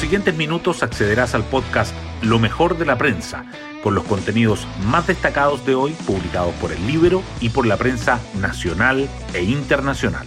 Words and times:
siguientes 0.00 0.34
minutos 0.34 0.82
accederás 0.82 1.34
al 1.34 1.44
podcast 1.44 1.94
Lo 2.22 2.38
mejor 2.38 2.78
de 2.78 2.86
la 2.86 2.96
prensa, 2.96 3.44
con 3.82 3.94
los 3.94 4.04
contenidos 4.04 4.66
más 4.86 5.06
destacados 5.06 5.66
de 5.66 5.74
hoy 5.74 5.92
publicados 6.06 6.54
por 6.54 6.72
el 6.72 6.86
libro 6.86 7.22
y 7.38 7.50
por 7.50 7.66
la 7.66 7.76
prensa 7.76 8.18
nacional 8.40 9.06
e 9.34 9.42
internacional. 9.42 10.26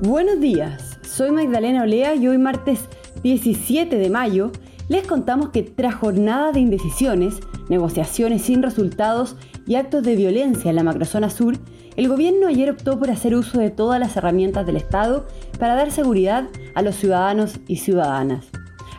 Buenos 0.00 0.40
días, 0.40 0.98
soy 1.06 1.32
Magdalena 1.32 1.82
Olea 1.82 2.14
y 2.14 2.28
hoy 2.28 2.38
martes 2.38 2.88
17 3.22 3.96
de 3.96 4.08
mayo 4.08 4.50
les 4.88 5.06
contamos 5.06 5.50
que 5.50 5.62
tras 5.62 5.94
jornada 5.94 6.50
de 6.52 6.60
indecisiones, 6.60 7.40
negociaciones 7.68 8.42
sin 8.42 8.62
resultados 8.62 9.36
y 9.66 9.76
actos 9.76 10.02
de 10.02 10.16
violencia 10.16 10.70
en 10.70 10.76
la 10.76 10.82
macrozona 10.82 11.30
sur, 11.30 11.56
el 11.96 12.08
gobierno 12.08 12.48
ayer 12.48 12.70
optó 12.70 12.98
por 12.98 13.10
hacer 13.10 13.34
uso 13.34 13.58
de 13.58 13.70
todas 13.70 14.00
las 14.00 14.16
herramientas 14.16 14.66
del 14.66 14.76
Estado 14.76 15.26
para 15.58 15.74
dar 15.74 15.90
seguridad 15.90 16.48
a 16.74 16.82
los 16.82 16.96
ciudadanos 16.96 17.60
y 17.68 17.76
ciudadanas. 17.76 18.46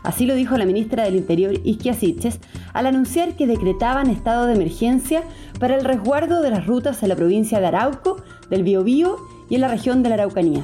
Así 0.06 0.28
lo 0.28 0.36
dijo 0.36 0.56
la 0.58 0.68
ministra 0.68 1.04
del 1.04 1.16
Interior, 1.16 1.56
Isquia 1.64 1.94
Siches, 1.94 2.40
al 2.74 2.86
anunciar 2.86 3.36
que 3.36 3.48
decretaban 3.48 4.10
estado 4.10 4.46
de 4.46 4.54
emergencia 4.54 5.24
para 5.60 5.76
el 5.76 5.84
resguardo 5.84 6.42
de 6.42 6.52
las 6.52 6.68
rutas 6.68 7.02
en 7.02 7.10
la 7.10 7.16
provincia 7.16 7.60
de 7.60 7.66
Arauco, 7.66 8.22
del 8.50 8.64
Biobío 8.64 9.18
y 9.50 9.56
en 9.56 9.62
la 9.62 9.68
región 9.68 10.04
de 10.04 10.10
la 10.10 10.16
Araucanía. 10.16 10.64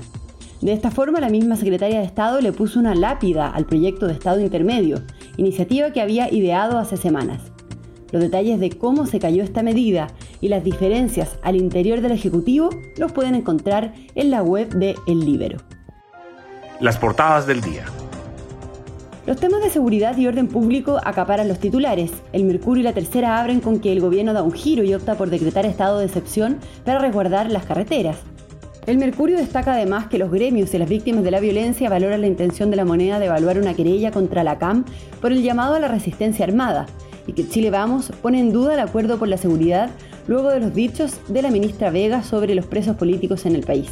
De 0.61 0.73
esta 0.73 0.91
forma, 0.91 1.19
la 1.19 1.29
misma 1.29 1.55
secretaria 1.55 1.99
de 1.99 2.05
Estado 2.05 2.39
le 2.39 2.51
puso 2.51 2.79
una 2.79 2.93
lápida 2.93 3.49
al 3.49 3.65
proyecto 3.65 4.05
de 4.05 4.13
Estado 4.13 4.39
intermedio, 4.39 5.01
iniciativa 5.37 5.89
que 5.89 6.01
había 6.01 6.31
ideado 6.31 6.77
hace 6.77 6.95
semanas. 6.95 7.50
Los 8.11 8.21
detalles 8.21 8.59
de 8.59 8.69
cómo 8.71 9.05
se 9.05 9.19
cayó 9.19 9.41
esta 9.41 9.63
medida 9.63 10.07
y 10.41 10.49
las 10.49 10.63
diferencias 10.63 11.37
al 11.43 11.55
interior 11.55 12.01
del 12.01 12.11
Ejecutivo 12.11 12.69
los 12.97 13.11
pueden 13.13 13.35
encontrar 13.35 13.93
en 14.15 14.31
la 14.31 14.43
web 14.43 14.69
de 14.69 14.95
El 15.07 15.21
Libero. 15.21 15.59
Las 16.81 16.97
portadas 16.97 17.47
del 17.47 17.61
día. 17.61 17.85
Los 19.25 19.37
temas 19.37 19.61
de 19.61 19.69
seguridad 19.69 20.17
y 20.17 20.27
orden 20.27 20.47
público 20.47 20.99
acaparan 21.03 21.47
los 21.47 21.59
titulares. 21.59 22.11
El 22.33 22.43
Mercurio 22.43 22.81
y 22.81 22.83
la 22.83 22.93
Tercera 22.93 23.39
abren 23.39 23.61
con 23.61 23.79
que 23.79 23.93
el 23.93 24.01
gobierno 24.01 24.33
da 24.33 24.43
un 24.43 24.51
giro 24.51 24.83
y 24.83 24.93
opta 24.93 25.15
por 25.15 25.29
decretar 25.29 25.65
estado 25.65 25.99
de 25.99 26.05
excepción 26.05 26.57
para 26.83 26.99
resguardar 26.99 27.49
las 27.49 27.65
carreteras. 27.65 28.17
El 28.87 28.97
Mercurio 28.97 29.37
destaca 29.37 29.73
además 29.73 30.07
que 30.07 30.17
los 30.17 30.31
gremios 30.31 30.73
y 30.73 30.79
las 30.79 30.89
víctimas 30.89 31.23
de 31.23 31.29
la 31.29 31.39
violencia 31.39 31.87
valoran 31.87 32.21
la 32.21 32.27
intención 32.27 32.71
de 32.71 32.77
la 32.77 32.83
moneda 32.83 33.19
de 33.19 33.27
evaluar 33.27 33.59
una 33.59 33.75
querella 33.75 34.11
contra 34.11 34.43
la 34.43 34.57
CAM 34.57 34.85
por 35.21 35.31
el 35.31 35.43
llamado 35.43 35.75
a 35.75 35.79
la 35.79 35.87
resistencia 35.87 36.43
armada 36.43 36.87
y 37.27 37.33
que 37.33 37.47
Chile 37.47 37.69
Vamos 37.69 38.11
pone 38.21 38.39
en 38.39 38.51
duda 38.51 38.73
el 38.73 38.79
acuerdo 38.79 39.17
por 39.17 39.27
la 39.27 39.37
seguridad 39.37 39.89
luego 40.27 40.49
de 40.49 40.59
los 40.59 40.73
dichos 40.73 41.19
de 41.27 41.41
la 41.41 41.51
ministra 41.51 41.89
Vega 41.89 42.23
sobre 42.23 42.55
los 42.55 42.65
presos 42.65 42.95
políticos 42.95 43.45
en 43.45 43.55
el 43.55 43.63
país. 43.63 43.89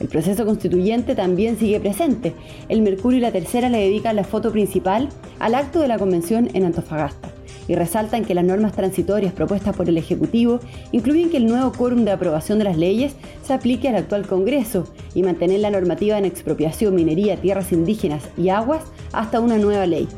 El 0.00 0.08
proceso 0.08 0.44
constituyente 0.44 1.14
también 1.14 1.56
sigue 1.56 1.78
presente. 1.78 2.34
El 2.68 2.82
Mercurio 2.82 3.18
y 3.18 3.22
la 3.22 3.30
Tercera 3.30 3.68
le 3.68 3.78
dedican 3.78 4.16
la 4.16 4.24
foto 4.24 4.50
principal 4.50 5.08
al 5.38 5.54
acto 5.54 5.78
de 5.78 5.86
la 5.86 5.98
convención 5.98 6.50
en 6.54 6.64
Antofagasta 6.64 7.32
y 7.68 7.76
resaltan 7.76 8.24
que 8.24 8.34
las 8.34 8.44
normas 8.44 8.72
transitorias 8.72 9.32
propuestas 9.32 9.76
por 9.76 9.88
el 9.88 9.96
Ejecutivo 9.96 10.58
incluyen 10.90 11.30
que 11.30 11.36
el 11.36 11.46
nuevo 11.46 11.72
quórum 11.72 12.04
de 12.04 12.10
aprobación 12.10 12.58
de 12.58 12.64
las 12.64 12.76
leyes 12.76 13.14
se 13.44 13.52
aplique 13.52 13.88
al 13.88 13.94
actual 13.96 14.26
Congreso 14.26 14.84
y 15.14 15.22
mantener 15.22 15.60
la 15.60 15.70
normativa 15.70 16.18
en 16.18 16.24
expropiación, 16.24 16.94
minería, 16.94 17.36
tierras 17.36 17.72
indígenas 17.72 18.24
y 18.36 18.48
aguas 18.48 18.82
hasta 19.12 19.38
una 19.38 19.58
nueva 19.58 19.86
ley. 19.86 20.08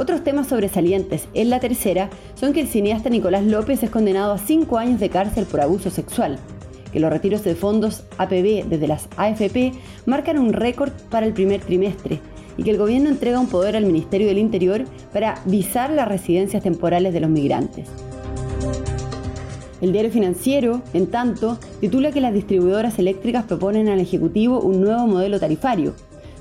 Otros 0.00 0.24
temas 0.24 0.46
sobresalientes 0.46 1.28
en 1.34 1.50
la 1.50 1.60
tercera 1.60 2.08
son 2.34 2.54
que 2.54 2.62
el 2.62 2.68
cineasta 2.68 3.10
Nicolás 3.10 3.44
López 3.44 3.82
es 3.82 3.90
condenado 3.90 4.32
a 4.32 4.38
cinco 4.38 4.78
años 4.78 4.98
de 4.98 5.10
cárcel 5.10 5.44
por 5.44 5.60
abuso 5.60 5.90
sexual, 5.90 6.38
que 6.90 7.00
los 7.00 7.10
retiros 7.10 7.44
de 7.44 7.54
fondos 7.54 8.04
APB 8.16 8.66
desde 8.66 8.88
las 8.88 9.08
AFP 9.18 9.74
marcan 10.06 10.38
un 10.38 10.54
récord 10.54 10.90
para 11.10 11.26
el 11.26 11.34
primer 11.34 11.60
trimestre 11.60 12.18
y 12.56 12.62
que 12.62 12.70
el 12.70 12.78
gobierno 12.78 13.10
entrega 13.10 13.40
un 13.40 13.48
poder 13.48 13.76
al 13.76 13.84
Ministerio 13.84 14.26
del 14.26 14.38
Interior 14.38 14.86
para 15.12 15.34
visar 15.44 15.90
las 15.90 16.08
residencias 16.08 16.62
temporales 16.62 17.12
de 17.12 17.20
los 17.20 17.28
migrantes. 17.28 17.86
El 19.82 19.92
diario 19.92 20.10
financiero, 20.10 20.80
en 20.94 21.08
tanto, 21.08 21.58
titula 21.78 22.10
que 22.10 22.22
las 22.22 22.32
distribuidoras 22.32 22.98
eléctricas 22.98 23.44
proponen 23.44 23.90
al 23.90 24.00
Ejecutivo 24.00 24.60
un 24.60 24.80
nuevo 24.80 25.06
modelo 25.06 25.38
tarifario. 25.38 25.92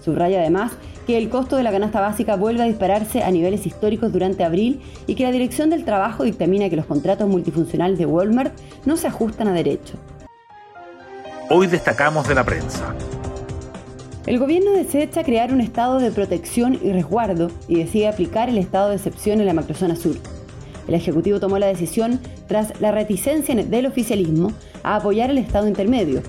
Subraya 0.01 0.39
además 0.39 0.71
que 1.09 1.17
el 1.17 1.29
costo 1.29 1.55
de 1.55 1.63
la 1.63 1.71
canasta 1.71 2.01
básica 2.01 2.35
vuelve 2.35 2.61
a 2.61 2.67
dispararse 2.67 3.23
a 3.23 3.31
niveles 3.31 3.65
históricos 3.65 4.13
durante 4.13 4.43
abril 4.43 4.79
y 5.07 5.15
que 5.15 5.23
la 5.23 5.31
Dirección 5.31 5.71
del 5.71 5.83
Trabajo 5.83 6.23
dictamina 6.23 6.69
que 6.69 6.75
los 6.75 6.85
contratos 6.85 7.27
multifuncionales 7.27 7.97
de 7.97 8.05
Walmart 8.05 8.53
no 8.85 8.95
se 8.95 9.07
ajustan 9.07 9.47
a 9.47 9.53
derecho. 9.53 9.95
Hoy 11.49 11.65
destacamos 11.65 12.27
de 12.27 12.35
la 12.35 12.43
prensa. 12.43 12.93
El 14.27 14.37
gobierno 14.37 14.69
desecha 14.69 15.23
crear 15.23 15.51
un 15.51 15.61
estado 15.61 15.97
de 15.97 16.11
protección 16.11 16.77
y 16.79 16.91
resguardo 16.91 17.49
y 17.67 17.79
decide 17.79 18.07
aplicar 18.07 18.47
el 18.47 18.59
estado 18.59 18.89
de 18.89 18.97
excepción 18.97 19.39
en 19.39 19.47
la 19.47 19.55
macrozona 19.55 19.95
sur. 19.95 20.15
El 20.87 20.93
Ejecutivo 20.93 21.39
tomó 21.39 21.57
la 21.57 21.65
decisión 21.65 22.19
tras 22.47 22.79
la 22.79 22.91
reticencia 22.91 23.55
del 23.55 23.87
oficialismo 23.87 24.53
a 24.83 24.97
apoyar 24.97 25.31
el 25.31 25.39
estado 25.39 25.67
intermedio. 25.67 26.21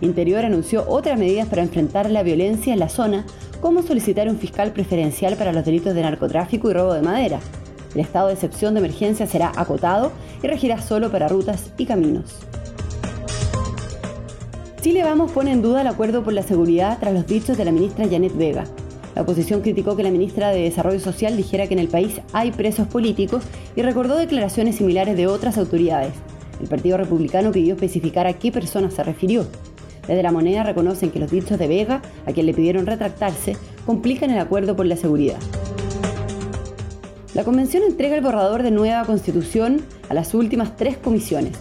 Interior 0.00 0.44
anunció 0.44 0.88
otras 0.88 1.18
medidas 1.18 1.48
para 1.48 1.62
enfrentar 1.62 2.08
la 2.08 2.22
violencia 2.22 2.72
en 2.72 2.78
la 2.78 2.88
zona, 2.88 3.26
como 3.60 3.82
solicitar 3.82 4.28
un 4.28 4.38
fiscal 4.38 4.72
preferencial 4.72 5.36
para 5.36 5.52
los 5.52 5.64
delitos 5.64 5.94
de 5.94 6.02
narcotráfico 6.02 6.70
y 6.70 6.74
robo 6.74 6.94
de 6.94 7.02
madera. 7.02 7.40
El 7.94 8.00
estado 8.00 8.28
de 8.28 8.34
excepción 8.34 8.74
de 8.74 8.80
emergencia 8.80 9.26
será 9.26 9.52
acotado 9.56 10.12
y 10.42 10.46
regirá 10.46 10.80
solo 10.80 11.10
para 11.10 11.28
rutas 11.28 11.70
y 11.78 11.86
caminos. 11.86 12.36
Chile 14.80 15.02
Vamos 15.02 15.32
pone 15.32 15.52
en 15.52 15.62
duda 15.62 15.80
el 15.80 15.86
acuerdo 15.88 16.22
por 16.22 16.32
la 16.32 16.42
seguridad 16.42 16.98
tras 17.00 17.12
los 17.12 17.26
dichos 17.26 17.56
de 17.56 17.64
la 17.64 17.72
ministra 17.72 18.08
Janet 18.08 18.36
Vega. 18.36 18.64
La 19.14 19.22
oposición 19.22 19.62
criticó 19.62 19.96
que 19.96 20.04
la 20.04 20.10
ministra 20.10 20.50
de 20.50 20.62
Desarrollo 20.62 21.00
Social 21.00 21.36
dijera 21.36 21.66
que 21.66 21.74
en 21.74 21.80
el 21.80 21.88
país 21.88 22.20
hay 22.32 22.52
presos 22.52 22.86
políticos 22.86 23.42
y 23.74 23.82
recordó 23.82 24.16
declaraciones 24.16 24.76
similares 24.76 25.16
de 25.16 25.26
otras 25.26 25.58
autoridades. 25.58 26.12
El 26.60 26.68
Partido 26.68 26.96
Republicano 26.96 27.50
pidió 27.50 27.74
especificar 27.74 28.26
a 28.28 28.34
qué 28.34 28.52
persona 28.52 28.90
se 28.90 29.02
refirió. 29.02 29.46
Desde 30.08 30.22
la 30.22 30.32
moneda 30.32 30.64
reconocen 30.64 31.10
que 31.10 31.20
los 31.20 31.30
dichos 31.30 31.58
de 31.58 31.68
Vega, 31.68 32.02
a 32.26 32.32
quien 32.32 32.46
le 32.46 32.54
pidieron 32.54 32.86
retractarse, 32.86 33.56
complican 33.86 34.30
el 34.30 34.38
acuerdo 34.38 34.74
por 34.74 34.86
la 34.86 34.96
seguridad. 34.96 35.38
La 37.34 37.44
convención 37.44 37.82
entrega 37.84 38.16
el 38.16 38.24
borrador 38.24 38.62
de 38.62 38.70
nueva 38.70 39.04
constitución 39.04 39.82
a 40.08 40.14
las 40.14 40.34
últimas 40.34 40.76
tres 40.76 40.96
comisiones. 40.96 41.52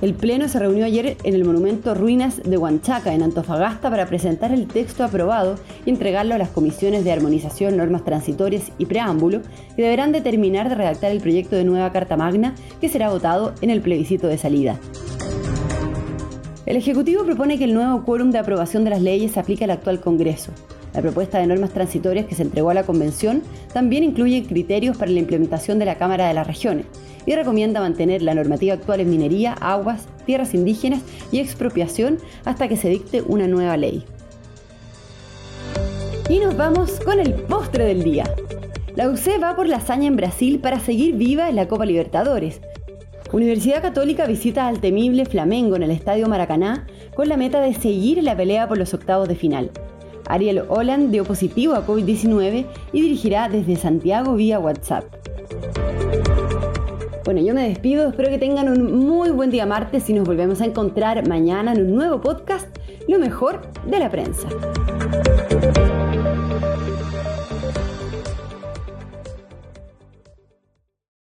El 0.00 0.14
Pleno 0.14 0.48
se 0.48 0.58
reunió 0.58 0.84
ayer 0.84 1.16
en 1.24 1.34
el 1.34 1.44
monumento 1.44 1.94
Ruinas 1.94 2.42
de 2.44 2.56
Huanchaca, 2.58 3.14
en 3.14 3.22
Antofagasta, 3.22 3.90
para 3.90 4.06
presentar 4.06 4.52
el 4.52 4.66
texto 4.66 5.02
aprobado 5.02 5.56
y 5.86 5.90
entregarlo 5.90 6.34
a 6.34 6.38
las 6.38 6.50
comisiones 6.50 7.04
de 7.04 7.12
armonización, 7.12 7.76
normas 7.76 8.04
transitorias 8.04 8.70
y 8.76 8.86
preámbulo, 8.86 9.40
que 9.74 9.82
deberán 9.82 10.12
determinar 10.12 10.68
de 10.68 10.74
redactar 10.74 11.10
el 11.10 11.20
proyecto 11.20 11.56
de 11.56 11.64
nueva 11.64 11.90
Carta 11.90 12.16
Magna 12.16 12.54
que 12.80 12.88
será 12.88 13.08
votado 13.08 13.54
en 13.62 13.70
el 13.70 13.80
plebiscito 13.80 14.26
de 14.26 14.38
salida. 14.38 14.78
El 16.66 16.76
Ejecutivo 16.76 17.24
propone 17.24 17.58
que 17.58 17.64
el 17.64 17.74
nuevo 17.74 18.04
quórum 18.04 18.30
de 18.30 18.38
aprobación 18.38 18.84
de 18.84 18.90
las 18.90 19.02
leyes 19.02 19.32
se 19.32 19.40
aplique 19.40 19.64
al 19.64 19.70
actual 19.70 20.00
Congreso. 20.00 20.50
La 20.94 21.02
propuesta 21.02 21.38
de 21.38 21.46
normas 21.46 21.70
transitorias 21.70 22.24
que 22.24 22.34
se 22.34 22.42
entregó 22.42 22.70
a 22.70 22.74
la 22.74 22.84
Convención 22.84 23.42
también 23.74 24.02
incluye 24.02 24.44
criterios 24.44 24.96
para 24.96 25.10
la 25.10 25.18
implementación 25.18 25.78
de 25.78 25.84
la 25.84 25.96
Cámara 25.96 26.26
de 26.26 26.32
las 26.32 26.46
Regiones 26.46 26.86
y 27.26 27.34
recomienda 27.34 27.80
mantener 27.80 28.22
la 28.22 28.34
normativa 28.34 28.74
actual 28.74 29.00
en 29.00 29.10
minería, 29.10 29.52
aguas, 29.52 30.06
tierras 30.24 30.54
indígenas 30.54 31.02
y 31.30 31.40
expropiación 31.40 32.18
hasta 32.46 32.66
que 32.66 32.78
se 32.78 32.88
dicte 32.88 33.20
una 33.20 33.46
nueva 33.46 33.76
ley. 33.76 34.02
Y 36.30 36.38
nos 36.38 36.56
vamos 36.56 36.98
con 37.00 37.20
el 37.20 37.34
postre 37.34 37.84
del 37.84 38.02
día. 38.04 38.24
La 38.96 39.10
UC 39.10 39.42
va 39.42 39.54
por 39.54 39.66
la 39.66 39.76
hazaña 39.76 40.06
en 40.06 40.16
Brasil 40.16 40.60
para 40.60 40.80
seguir 40.80 41.16
viva 41.16 41.50
en 41.50 41.56
la 41.56 41.68
Copa 41.68 41.84
Libertadores. 41.84 42.60
Universidad 43.32 43.82
Católica 43.82 44.26
visita 44.26 44.68
al 44.68 44.80
temible 44.80 45.24
Flamengo 45.24 45.76
en 45.76 45.82
el 45.82 45.90
Estadio 45.90 46.28
Maracaná 46.28 46.86
con 47.14 47.28
la 47.28 47.36
meta 47.36 47.60
de 47.60 47.74
seguir 47.74 48.22
la 48.22 48.36
pelea 48.36 48.68
por 48.68 48.78
los 48.78 48.94
octavos 48.94 49.28
de 49.28 49.34
final. 49.34 49.70
Ariel 50.26 50.62
Holland 50.68 51.10
dio 51.10 51.24
positivo 51.24 51.74
a 51.74 51.86
COVID-19 51.86 52.66
y 52.92 53.00
dirigirá 53.00 53.48
desde 53.48 53.76
Santiago 53.76 54.34
vía 54.34 54.58
WhatsApp. 54.58 55.04
Bueno, 57.24 57.40
yo 57.40 57.54
me 57.54 57.68
despido, 57.68 58.08
espero 58.08 58.28
que 58.28 58.38
tengan 58.38 58.68
un 58.68 59.06
muy 59.06 59.30
buen 59.30 59.50
día 59.50 59.66
martes 59.66 60.08
y 60.10 60.12
nos 60.12 60.26
volvemos 60.26 60.60
a 60.60 60.66
encontrar 60.66 61.26
mañana 61.26 61.72
en 61.72 61.86
un 61.86 61.94
nuevo 61.94 62.20
podcast, 62.20 62.68
Lo 63.08 63.18
mejor 63.18 63.62
de 63.86 63.98
la 63.98 64.10
prensa. 64.10 64.48